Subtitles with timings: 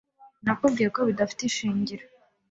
[0.43, 2.05] Nakubwiye ko bidafite ishingiro.